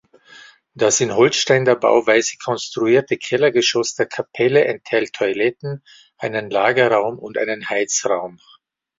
[0.73, 5.83] Das in Holzständerbauweise konstruierte Kellergeschoss der Kapelle enthält Toiletten,
[6.17, 8.39] eine Lagerraum und einen Heizraum.